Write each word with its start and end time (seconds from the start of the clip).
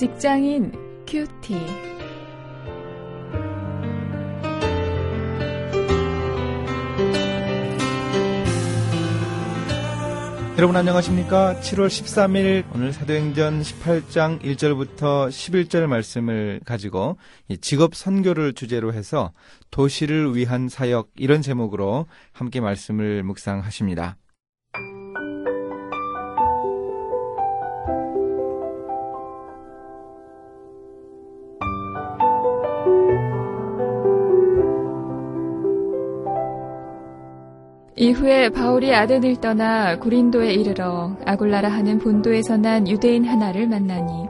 직장인 0.00 0.72
큐티. 1.06 1.54
여러분 10.56 10.74
안녕하십니까? 10.74 11.60
7월 11.60 11.88
13일 11.88 12.64
오늘 12.74 12.94
사도행전 12.94 13.60
18장 13.60 14.40
1절부터 14.40 15.28
11절 15.28 15.86
말씀을 15.86 16.60
가지고 16.64 17.18
직업 17.60 17.94
선교를 17.94 18.54
주제로 18.54 18.94
해서 18.94 19.32
도시를 19.70 20.34
위한 20.34 20.70
사역 20.70 21.10
이런 21.18 21.42
제목으로 21.42 22.06
함께 22.32 22.62
말씀을 22.62 23.22
묵상하십니다. 23.22 24.16
이후에 37.96 38.50
바울이 38.50 38.94
아덴을 38.94 39.40
떠나 39.40 39.98
고린도에 39.98 40.54
이르러 40.54 41.16
아굴라라 41.26 41.68
하는 41.68 41.98
본도에서 41.98 42.56
난 42.56 42.88
유대인 42.88 43.24
하나를 43.24 43.68
만나니 43.68 44.28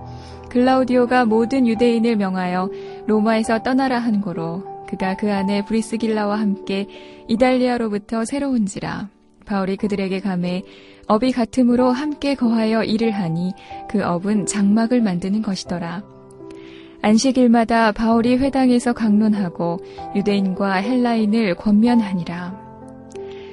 글라우디오가 0.48 1.27
모든 1.27 1.66
유대인을 1.66 2.16
명하여 2.16 2.70
로마에서 3.06 3.62
떠나라 3.62 3.98
한 3.98 4.20
고로 4.20 4.64
그가 4.88 5.16
그 5.16 5.33
안에 5.33 5.64
브리스길라와 5.66 6.41
함께 6.41 6.89
이달리아로부터 7.28 8.25
새로운지라 8.25 9.08
바울이 9.47 9.77
그들에게 9.77 10.20
감해 10.20 10.62
업이 11.06 11.33
같음으로 11.33 11.91
함께 11.91 12.34
거하여 12.34 12.84
일을 12.84 13.11
하니 13.11 13.52
그 13.89 14.00
업은 14.00 14.47
장막을 14.47 15.00
만드는 15.00 15.42
것이더라. 15.42 16.05
안식일마다 17.02 17.91
바울이 17.91 18.36
회당에서 18.36 18.92
강론하고 18.92 19.80
유대인과 20.14 20.74
헬라인을 20.74 21.56
권면하니라. 21.56 22.59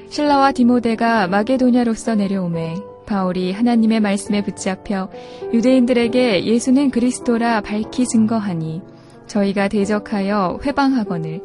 신라와 0.10 0.52
디모데가 0.54 1.28
마게도냐로서 1.28 2.16
내려오매 2.16 2.76
바울이 3.06 3.52
하나님의 3.52 4.00
말씀에 4.00 4.44
붙잡혀 4.44 5.10
유대인들에게 5.54 6.46
예수는 6.46 6.92
그리스도라 6.92 7.62
밝히 7.62 8.06
증거하니 8.06 8.82
저희가 9.28 9.68
대적하여 9.68 10.60
회방하거늘 10.66 11.42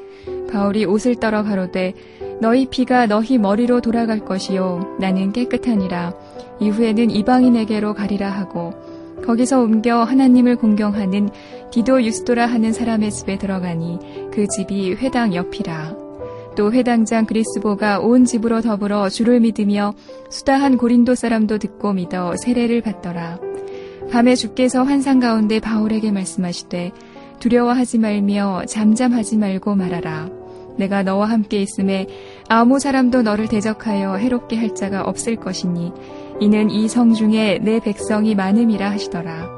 바울이 0.50 0.84
옷을 0.84 1.16
떨어 1.16 1.42
가로되 1.42 1.94
너희 2.40 2.66
피가 2.66 3.06
너희 3.06 3.38
머리로 3.38 3.80
돌아갈 3.80 4.24
것이요 4.24 4.96
나는 5.00 5.32
깨끗하니라. 5.32 6.14
이후에는 6.60 7.10
이방인에게로 7.10 7.94
가리라 7.94 8.30
하고 8.30 8.72
거기서 9.24 9.60
옮겨 9.60 10.02
하나님을 10.02 10.56
공경하는 10.56 11.30
디도 11.70 12.02
유스도라 12.02 12.46
하는 12.46 12.72
사람의 12.72 13.10
집에 13.10 13.38
들어가니 13.38 13.98
그 14.32 14.46
집이 14.48 14.94
회당 14.94 15.34
옆이라 15.34 16.01
또 16.56 16.72
회당장 16.72 17.26
그리스보가 17.26 18.00
온 18.00 18.24
집으로 18.24 18.60
더불어 18.60 19.08
주를 19.08 19.40
믿으며 19.40 19.94
수다한 20.30 20.76
고린도 20.76 21.14
사람도 21.14 21.58
듣고 21.58 21.92
믿어 21.92 22.34
세례를 22.36 22.80
받더라. 22.82 23.38
밤에 24.10 24.34
주께서 24.34 24.82
환상 24.82 25.20
가운데 25.20 25.60
바울에게 25.60 26.10
말씀하시되 26.12 26.92
두려워하지 27.40 27.98
말며 27.98 28.62
잠잠하지 28.66 29.38
말고 29.38 29.74
말하라. 29.74 30.28
내가 30.76 31.02
너와 31.02 31.26
함께 31.26 31.60
있음에 31.62 32.06
아무 32.48 32.78
사람도 32.78 33.22
너를 33.22 33.48
대적하여 33.48 34.16
해롭게 34.16 34.56
할 34.56 34.74
자가 34.74 35.02
없을 35.02 35.36
것이니 35.36 35.92
이는 36.40 36.70
이 36.70 36.88
성 36.88 37.14
중에 37.14 37.58
내 37.62 37.78
백성이 37.78 38.34
많음이라 38.34 38.90
하시더라. 38.90 39.48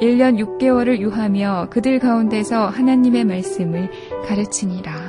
1년 0.00 0.38
6개월을 0.38 0.98
유하며 0.98 1.68
그들 1.70 1.98
가운데서 1.98 2.66
하나님의 2.68 3.24
말씀을 3.24 3.90
가르치니라. 4.26 5.03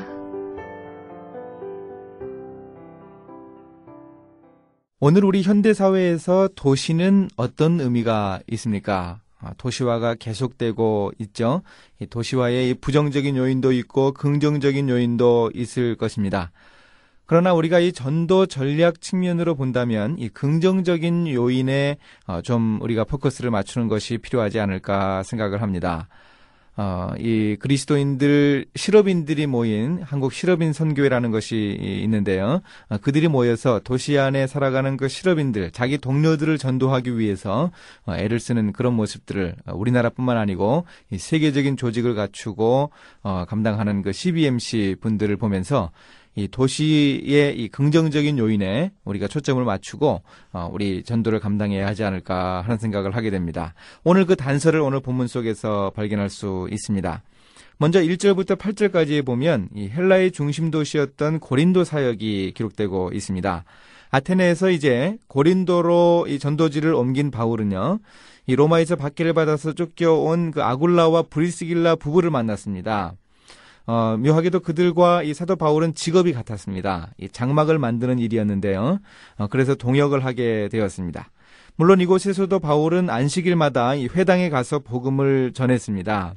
오늘 5.02 5.26
우리 5.26 5.42
현대 5.42 5.74
사회에서 5.74 6.48
도시는 6.56 7.28
어떤 7.36 7.82
의미가 7.82 8.40
있습니까? 8.52 9.20
아, 9.40 9.54
도시화가 9.58 10.16
계속되고 10.16 11.12
있죠. 11.20 11.64
도시화의 12.10 12.76
부정적인 12.76 13.36
요인도 13.36 13.74
있고 13.74 14.14
긍정적인 14.14 14.88
요인도 14.88 15.52
있을 15.54 15.98
것입니다. 15.98 16.52
그러나 17.26 17.54
우리가 17.54 17.80
이 17.80 17.92
전도 17.92 18.46
전략 18.46 19.02
측면으로 19.02 19.56
본다면 19.56 20.16
이 20.18 20.30
긍정적인 20.30 21.28
요인에 21.28 21.98
어, 22.28 22.42
좀 22.42 22.80
우리가 22.82 23.04
포커스를 23.04 23.52
맞추는 23.52 23.90
것이 23.90 24.18
필요하지 24.18 24.62
않을까 24.62 25.24
생각을 25.24 25.62
합니다. 25.62 26.08
어, 26.78 27.12
이 27.18 27.56
그리스도인들 27.60 28.66
실업인들이 28.76 29.48
모인 29.48 30.02
한국 30.04 30.34
실업인 30.34 30.74
선교회라는 30.74 31.32
것이 31.32 31.78
있는데요. 32.04 32.62
어, 32.90 32.98
그들이 32.98 33.28
모여서 33.30 33.80
도시 33.80 34.18
안에 34.18 34.48
살아가는 34.48 34.98
그 34.98 35.08
실업인들, 35.08 35.72
자기 35.72 35.98
동료들을 35.98 36.58
전도하기 36.58 37.18
위해서 37.18 37.72
어, 38.06 38.16
애를 38.16 38.40
쓰는 38.40 38.74
그런 38.74 38.94
모습들을 38.94 39.56
우리나라뿐만 39.68 40.38
아니고 40.38 40.86
이 41.12 41.18
세계적인 41.18 41.78
조직을 41.78 42.14
갖추고 42.14 42.92
어, 43.24 43.46
감당하는 43.48 44.02
그 44.02 44.12
CBMC 44.12 44.98
분들을 45.00 45.38
보면서 45.38 45.92
이 46.36 46.48
도시의 46.50 47.58
이 47.58 47.70
긍정적인 47.70 48.38
요인에 48.38 48.92
우리가 49.06 49.28
초점을 49.28 49.64
맞추고 49.64 50.22
어, 50.52 50.70
우리 50.72 51.04
전도를 51.04 51.40
감당해야 51.40 51.88
하지 51.88 52.04
않을까 52.04 52.62
하는 52.62 52.78
생각을 52.78 53.16
하게 53.16 53.30
됩니다. 53.30 53.74
오늘 54.04 54.26
그 54.26 54.36
단서를 54.36 54.82
오늘 54.82 55.00
본문 55.00 55.28
속에서 55.28 55.92
발견할 55.96 56.30
수 56.30 56.68
있습니다. 56.72 57.24
먼저 57.78 58.02
1절부터 58.02 58.58
8절까지에 58.58 59.26
보면 59.26 59.70
이 59.76 59.90
헬라의 59.90 60.32
중심 60.32 60.72
도시였던 60.72 61.40
고린도 61.40 61.84
사역이 61.84 62.54
기록되고 62.56 63.12
있습니다. 63.14 63.64
아테네에서 64.12 64.70
이제 64.70 65.18
고린도로 65.28 66.28
이 66.30 66.40
전도지를 66.40 66.94
옮긴 66.94 67.32
바울은요. 67.32 68.00
이 68.48 68.56
로마에서 68.56 68.96
박해를 68.96 69.34
받아서 69.34 69.74
쫓겨온 69.74 70.52
그 70.52 70.64
아굴라와 70.64 71.24
브리스길라 71.24 71.96
부부를 71.96 72.30
만났습니다. 72.30 73.16
어, 73.88 74.18
묘하게도 74.18 74.62
그들과 74.62 75.24
이 75.24 75.34
사도 75.34 75.56
바울은 75.56 75.94
직업이 75.94 76.34
같았습니다. 76.34 77.12
이 77.18 77.30
장막을 77.30 77.78
만드는 77.78 78.20
일이었는데요. 78.20 79.00
어, 79.38 79.48
그래서 79.48 79.76
동역을 79.76 80.26
하게 80.26 80.70
되었습니다. 80.72 81.30
물론 81.76 82.02
이곳에서도 82.02 82.58
바울은 82.60 83.10
안식일마다 83.10 83.96
이 83.96 84.08
회당에 84.08 84.50
가서 84.50 84.80
복음을 84.80 85.52
전했습니다. 85.54 86.36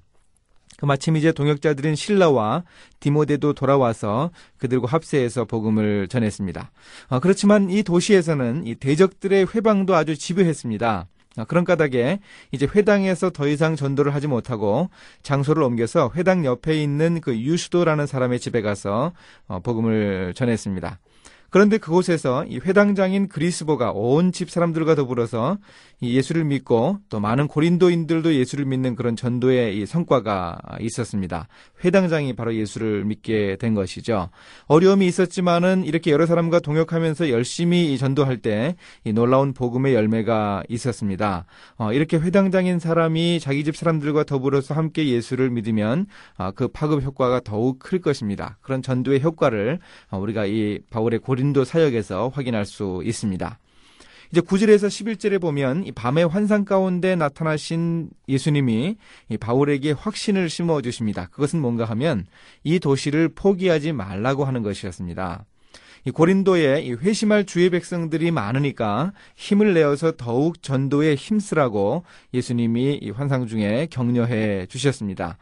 그 0.77 0.85
마침 0.85 1.17
이제 1.17 1.33
동역자들인 1.33 1.97
신라와 1.97 2.63
디모데도 3.01 3.53
돌아와서 3.55 4.31
그들과 4.59 4.87
합세해서 4.89 5.45
복음을 5.45 6.07
전했습니다. 6.09 6.71
어, 7.09 7.21
그렇지만 7.21 7.71
이 7.71 7.83
도시에서는 7.83 8.67
이 8.67 8.75
대적들의 8.77 9.49
회방도 9.55 9.95
아주 9.97 10.17
집요했습니다. 10.17 11.07
아, 11.38 11.44
그런 11.44 11.65
까닭에 11.65 12.19
이제 12.50 12.66
회당에서 12.75 13.31
더 13.31 13.47
이상 13.47 13.76
전도를 13.76 14.15
하지 14.15 14.26
못하고 14.26 14.91
장소를 15.22 15.62
옮겨서 15.62 16.10
회당 16.16 16.44
옆에 16.44 16.82
있는 16.82 17.21
그 17.21 17.38
유수도라는 17.38 18.06
사람의 18.06 18.41
집에 18.41 18.60
가서 18.60 19.12
어, 19.47 19.60
복음을 19.60 20.34
전했습니다. 20.34 20.99
그런데 21.51 21.79
그곳에서 21.79 22.45
이 22.47 22.59
회당장인 22.59 23.29
그리스보가 23.29 23.93
온 23.93 24.33
집 24.33 24.51
사람들과 24.51 24.95
더불어서 24.95 25.59
이 26.01 26.15
예수를 26.17 26.45
믿고 26.45 26.99
또 27.09 27.19
많은 27.19 27.49
고린도인들도 27.49 28.35
예수를 28.35 28.67
믿는 28.67 28.95
그런 28.95 29.17
전도의 29.17 29.77
이 29.79 29.87
성과가 29.87 30.59
있었습니다. 30.81 31.49
회당장이 31.85 32.35
바로 32.37 32.55
예수를 32.55 33.05
믿게 33.05 33.56
된 33.56 33.75
것이죠. 33.75 34.29
어려움이 34.67 35.06
있었지만은 35.06 35.85
이렇게 35.85 36.11
여러 36.11 36.27
사람과 36.27 36.61
동역하면서 36.61 37.31
열심히 37.31 37.93
이 37.93 37.99
전도할 37.99 38.39
때 38.39 38.77
이 39.05 39.12
놀라운 39.12 39.53
복음의 39.55 39.94
열매가 39.94 40.65
있었습니다. 40.69 41.44
어, 41.77 41.93
이렇게 41.93 42.17
회당장인 42.17 42.79
사람이 42.79 43.41
자기 43.41 43.65
집 43.65 43.77
사람들과 43.77 44.25
더불어서 44.25 44.75
함께 44.75 45.09
예수를 45.09 45.51
믿으면 45.51 46.06
어, 46.37 46.51
그 46.53 46.69
파급 46.69 47.03
효과가 47.03 47.41
더욱 47.41 47.79
클 47.79 48.01
것입니다. 48.01 48.59
그런 48.61 48.83
전도의 48.83 49.23
효과를 49.23 49.79
어, 50.11 50.19
우리가 50.19 50.47
이 50.47 50.81
바울의 50.91 51.21
고린 51.21 51.38
도 51.52 51.64
사역에서 51.64 52.29
확인할 52.35 52.67
수 52.67 53.02
있습니다. 53.05 53.58
이제 54.31 54.40
9절에서 54.43 54.88
11절에 54.88 55.40
보면 55.40 55.87
이 55.87 55.93
밤의 55.93 56.26
환상 56.26 56.64
가운데 56.64 57.17
나타나신 57.17 58.11
예수님이 58.29 58.96
이 59.31 59.37
바울에게 59.38 59.93
확신을 59.93 60.50
심어 60.50 60.82
주십니다. 60.82 61.29
그것은 61.31 61.61
뭔가 61.61 61.85
하면 61.87 62.26
이 62.62 62.79
도시를 62.79 63.31
포기하지 63.31 63.93
말라고 63.93 64.44
하는 64.44 64.62
것이었습니다. 64.62 65.46
이 66.05 66.11
고린도에 66.11 66.83
이 66.83 66.93
회심할 66.93 67.45
주의 67.45 67.71
백성들이 67.71 68.31
많으니까 68.31 69.12
힘을 69.37 69.75
내어서 69.75 70.12
더욱 70.17 70.62
전도에 70.62 71.15
힘쓰라고 71.15 72.05
예수님이 72.35 72.99
이 73.03 73.11
환상 73.11 73.47
중에 73.47 73.89
격려해 73.91 74.67
주셨습니다. 74.67 75.39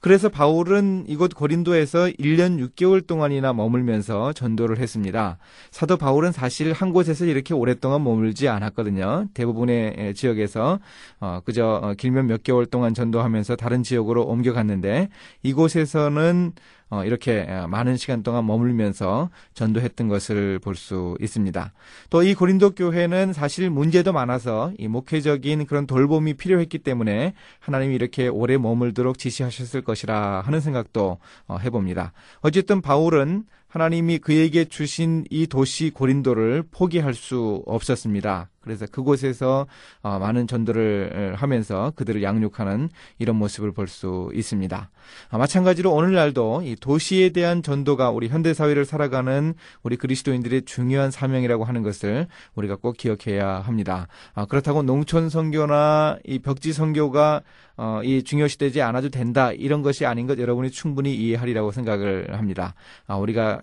그래서 0.00 0.30
바울은 0.30 1.04
이곳 1.08 1.34
고린도에서 1.34 2.06
1년 2.18 2.58
6개월 2.70 3.06
동안이나 3.06 3.52
머물면서 3.52 4.32
전도를 4.32 4.78
했습니다. 4.78 5.36
사도 5.70 5.98
바울은 5.98 6.32
사실 6.32 6.72
한 6.72 6.92
곳에서 6.92 7.26
이렇게 7.26 7.52
오랫동안 7.52 8.02
머물지 8.02 8.48
않았거든요. 8.48 9.26
대부분의 9.34 10.14
지역에서 10.14 10.80
어, 11.20 11.40
그저 11.44 11.80
어, 11.82 11.94
길면 11.94 12.28
몇 12.28 12.42
개월 12.42 12.64
동안 12.64 12.94
전도하면서 12.94 13.56
다른 13.56 13.82
지역으로 13.82 14.24
옮겨갔는데 14.24 15.10
이곳에서는 15.42 16.52
어, 16.90 17.04
이렇게 17.04 17.46
어, 17.48 17.66
많은 17.68 17.96
시간 17.96 18.22
동안 18.22 18.46
머물면서 18.46 19.30
전도했던 19.54 20.08
것을 20.08 20.58
볼 20.58 20.74
수 20.74 21.16
있습니다. 21.20 21.72
또 22.10 22.22
이 22.22 22.34
고린도 22.34 22.70
교회는 22.74 23.32
사실 23.32 23.70
문제도 23.70 24.12
많아서 24.12 24.72
이 24.78 24.88
목회적인 24.88 25.66
그런 25.66 25.86
돌봄이 25.86 26.34
필요했기 26.34 26.78
때문에 26.78 27.34
하나님이 27.60 27.94
이렇게 27.94 28.28
오래 28.28 28.56
머물도록 28.58 29.18
지시하셨을 29.18 29.82
것이라 29.82 30.42
하는 30.42 30.60
생각도 30.60 31.18
어, 31.46 31.58
해봅니다. 31.58 32.12
어쨌든 32.40 32.80
바울은 32.82 33.44
하나님이 33.70 34.18
그에게 34.18 34.64
주신 34.64 35.24
이 35.30 35.46
도시 35.46 35.90
고린도를 35.90 36.64
포기할 36.70 37.14
수 37.14 37.62
없었습니다. 37.66 38.50
그래서 38.60 38.86
그곳에서 38.90 39.66
어, 40.02 40.18
많은 40.18 40.46
전도를 40.46 41.34
하면서 41.36 41.92
그들을 41.96 42.22
양육하는 42.22 42.90
이런 43.18 43.36
모습을 43.36 43.72
볼 43.72 43.90
수 43.90 44.30
있습니다. 44.34 44.90
아, 45.30 45.38
마찬가지로 45.38 45.92
오늘날도 45.92 46.62
이 46.64 46.76
도시에 46.76 47.30
대한 47.30 47.62
전도가 47.62 48.10
우리 48.10 48.28
현대 48.28 48.54
사회를 48.54 48.84
살아가는 48.84 49.54
우리 49.82 49.96
그리스도인들의 49.96 50.62
중요한 50.62 51.10
사명이라고 51.10 51.64
하는 51.64 51.82
것을 51.82 52.28
우리가 52.54 52.76
꼭 52.76 52.96
기억해야 52.96 53.60
합니다. 53.60 54.06
아, 54.34 54.44
그렇다고 54.44 54.82
농촌 54.82 55.28
선교나 55.28 56.18
이 56.24 56.38
벽지 56.38 56.72
선교가 56.72 57.42
어, 57.76 58.02
이 58.04 58.22
중요시되지 58.22 58.82
않아도 58.82 59.08
된다 59.08 59.52
이런 59.52 59.82
것이 59.82 60.04
아닌 60.04 60.26
것 60.26 60.38
여러분이 60.38 60.70
충분히 60.70 61.16
이해하리라고 61.16 61.72
생각을 61.72 62.36
합니다. 62.38 62.74
아, 63.06 63.16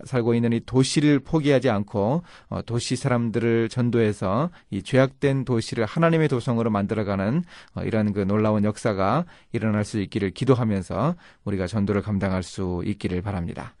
살고 0.04 0.34
있는 0.34 0.52
이 0.52 0.60
도시를 0.60 1.20
포기하지 1.20 1.70
않고 1.70 2.22
어, 2.48 2.62
도시 2.62 2.96
사람들을 2.96 3.68
전도해서 3.68 4.50
이 4.70 4.82
죄악된 4.82 5.44
도시를 5.44 5.84
하나님의 5.84 6.28
도성으로 6.28 6.70
만들어가는 6.70 7.44
어, 7.74 7.82
이런 7.82 8.12
그 8.12 8.20
놀라운 8.20 8.64
역사가 8.64 9.24
일어날 9.52 9.84
수 9.84 10.00
있기를 10.00 10.30
기도하면서 10.30 11.14
우리가 11.44 11.66
전도를 11.66 12.02
감당할 12.02 12.42
수 12.42 12.82
있기를 12.84 13.22
바랍니다. 13.22 13.74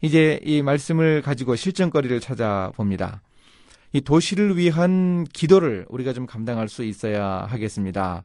이제 0.00 0.40
이 0.44 0.62
말씀을 0.62 1.22
가지고 1.22 1.56
실전거리를 1.56 2.20
찾아봅니다. 2.20 3.22
이 3.92 4.00
도시를 4.00 4.56
위한 4.56 5.24
기도를 5.32 5.86
우리가 5.88 6.12
좀 6.12 6.26
감당할 6.26 6.68
수 6.68 6.84
있어야 6.84 7.46
하겠습니다. 7.48 8.24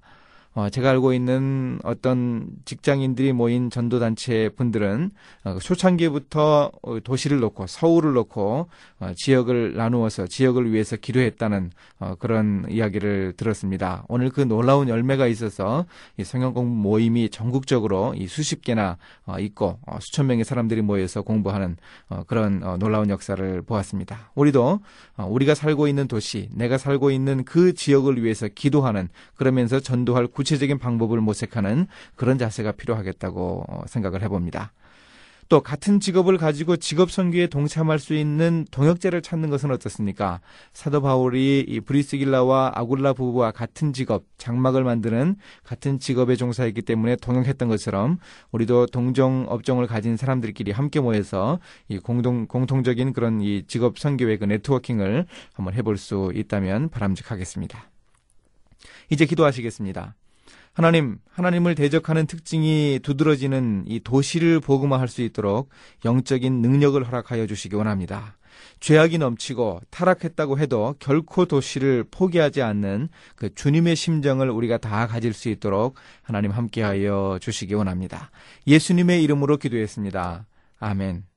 어, 0.55 0.69
제가 0.69 0.91
알고 0.91 1.13
있는 1.13 1.79
어떤 1.83 2.47
직장인들이 2.65 3.33
모인 3.33 3.71
전도단체 3.71 4.49
분들은 4.55 5.09
어, 5.45 5.57
초창기부터 5.59 6.71
어, 6.81 6.99
도시를 7.03 7.39
놓고 7.39 7.65
서울을 7.65 8.13
놓고 8.13 8.67
어, 8.99 9.11
지역을 9.15 9.75
나누어서 9.75 10.27
지역을 10.27 10.71
위해서 10.71 10.95
기도했다는 10.95 11.71
어, 11.99 12.15
그런 12.19 12.65
이야기를 12.69 13.33
들었습니다. 13.35 14.05
오늘 14.07 14.29
그 14.29 14.41
놀라운 14.41 14.89
열매가 14.89 15.25
있어서 15.27 15.85
이 16.17 16.23
성경 16.23 16.53
공부 16.53 16.75
모임이 16.75 17.29
전국적으로 17.29 18.13
이 18.15 18.27
수십 18.27 18.61
개나 18.61 18.97
어, 19.25 19.39
있고 19.39 19.79
어, 19.87 19.97
수천 19.99 20.27
명의 20.27 20.45
사람들이 20.45 20.83
모여서 20.83 21.23
공부하는 21.23 21.77
어, 22.09 22.23
그런 22.27 22.61
어, 22.63 22.77
놀라운 22.77 23.09
역사를 23.09 23.61
보았습니다. 23.63 24.31
우리도 24.35 24.81
어, 25.17 25.27
우리가 25.27 25.55
살고 25.55 25.87
있는 25.87 26.07
도시, 26.07 26.49
내가 26.53 26.77
살고 26.77 27.09
있는 27.09 27.43
그 27.43 27.73
지역을 27.73 28.23
위해서 28.23 28.47
기도하는 28.47 29.09
그러면서 29.35 29.79
전도할 29.79 30.27
구 30.27 30.42
구체적인 30.43 30.77
방법을 30.77 31.21
모색하는 31.21 31.87
그런 32.15 32.37
자세가 32.37 32.73
필요하겠다고 32.73 33.65
어, 33.67 33.81
생각을 33.87 34.21
해봅니다. 34.21 34.73
또 35.49 35.61
같은 35.61 35.99
직업을 35.99 36.37
가지고 36.37 36.77
직업 36.77 37.11
선교에 37.11 37.47
동참할 37.47 37.99
수 37.99 38.13
있는 38.13 38.65
동역자를 38.71 39.21
찾는 39.21 39.49
것은 39.49 39.71
어떻습니까? 39.71 40.39
사도 40.73 41.01
바울이 41.01 41.65
이 41.67 41.79
브리스길라와 41.79 42.71
아굴라 42.75 43.13
부부와 43.13 43.51
같은 43.51 43.93
직업, 43.93 44.23
장막을 44.37 44.83
만드는 44.83 45.35
같은 45.63 45.99
직업에 45.99 46.35
종사했기 46.35 46.81
때문에 46.81 47.17
동역했던 47.17 47.67
것처럼 47.67 48.17
우리도 48.51 48.87
동종 48.87 49.45
업종을 49.49 49.85
가진 49.85 50.17
사람들끼리 50.17 50.71
함께 50.71 50.99
모여서 50.99 51.59
이 51.87 51.99
공동 51.99 52.47
공통적인 52.47 53.13
그런 53.13 53.41
이 53.41 53.63
직업 53.67 53.99
선교의 53.99 54.39
그 54.39 54.45
네트워킹을 54.45 55.25
한번 55.53 55.73
해볼 55.73 55.97
수 55.97 56.31
있다면 56.33 56.89
바람직하겠습니다. 56.89 57.91
이제 59.09 59.25
기도하시겠습니다. 59.25 60.15
하나님, 60.73 61.17
하나님을 61.29 61.75
대적하는 61.75 62.25
특징이 62.25 62.99
두드러지는 63.03 63.83
이 63.87 63.99
도시를 63.99 64.59
복음화할 64.59 65.07
수 65.07 65.21
있도록 65.21 65.69
영적인 66.03 66.61
능력을 66.61 67.01
허락하여 67.03 67.45
주시기 67.45 67.75
원합니다. 67.75 68.37
죄악이 68.79 69.17
넘치고 69.17 69.81
타락했다고 69.89 70.59
해도 70.59 70.95
결코 70.99 71.45
도시를 71.45 72.05
포기하지 72.09 72.61
않는 72.61 73.09
그 73.35 73.53
주님의 73.53 73.95
심정을 73.95 74.49
우리가 74.49 74.77
다 74.77 75.07
가질 75.07 75.33
수 75.33 75.49
있도록 75.49 75.95
하나님 76.21 76.51
함께하여 76.51 77.37
주시기 77.39 77.73
원합니다. 77.75 78.31
예수님의 78.67 79.23
이름으로 79.23 79.57
기도했습니다. 79.57 80.45
아멘. 80.79 81.32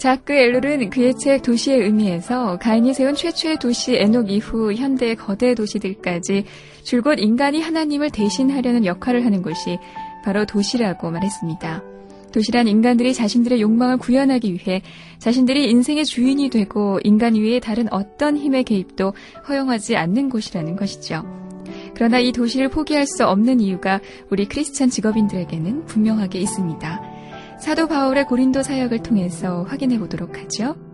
자크 0.00 0.32
엘룰은 0.32 0.88
그의 0.88 1.12
책 1.18 1.42
도시의 1.42 1.80
의미에서 1.80 2.56
가인이 2.56 2.94
세운 2.94 3.14
최초의 3.14 3.58
도시 3.58 3.96
에녹 3.96 4.30
이후 4.30 4.72
현대의 4.72 5.14
거대 5.14 5.54
도시들까지 5.54 6.46
줄곧 6.84 7.18
인간이 7.18 7.60
하나님을 7.60 8.08
대신하려는 8.08 8.86
역할을 8.86 9.26
하는 9.26 9.42
곳이 9.42 9.78
바로 10.24 10.46
도시라고 10.46 11.10
말했습니다. 11.10 11.82
도시란 12.32 12.66
인간들이 12.66 13.12
자신들의 13.12 13.60
욕망을 13.60 13.98
구현하기 13.98 14.54
위해 14.54 14.80
자신들이 15.18 15.68
인생의 15.68 16.06
주인이 16.06 16.48
되고 16.48 16.98
인간 17.04 17.34
위에 17.34 17.60
다른 17.60 17.92
어떤 17.92 18.38
힘의 18.38 18.64
개입도 18.64 19.12
허용하지 19.50 19.98
않는 19.98 20.30
곳이라는 20.30 20.76
것이죠. 20.76 21.26
그러나 21.94 22.20
이 22.20 22.32
도시를 22.32 22.70
포기할 22.70 23.06
수 23.06 23.26
없는 23.26 23.60
이유가 23.60 24.00
우리 24.30 24.46
크리스찬 24.46 24.88
직업인들에게는 24.88 25.84
분명하게 25.84 26.38
있습니다. 26.38 27.09
사도 27.60 27.86
바울의 27.86 28.24
고린도 28.24 28.62
사역을 28.62 29.02
통해서 29.02 29.64
확인해 29.64 29.98
보도록 29.98 30.38
하죠. 30.38 30.89